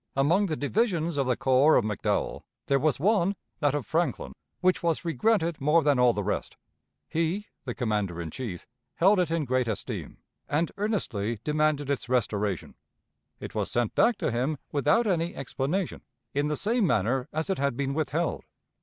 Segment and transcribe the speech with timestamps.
[0.15, 4.81] Among the divisions of the corps of McDowell, there was one that of Franklin which
[4.81, 6.57] was regretted more than all the rest....
[7.07, 10.17] He [the commander in chief] held it in great esteem,
[10.49, 12.73] and earnestly demanded its restoration.
[13.39, 16.01] It was sent back to him without any explanation,
[16.33, 18.43] in the same manner as it had been withheld.